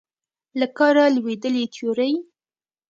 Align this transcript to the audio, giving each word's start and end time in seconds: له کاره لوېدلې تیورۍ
له 0.59 0.67
کاره 0.77 1.05
لوېدلې 1.15 1.63
تیورۍ 1.73 2.13